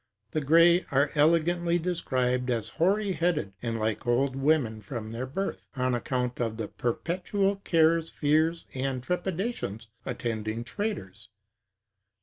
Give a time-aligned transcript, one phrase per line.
[0.31, 5.67] The Greæ are elegantly described as hoary headed, and like old women from their birth;
[5.75, 11.29] on account of the perpetual cares, fears, and trepidations attending traitors.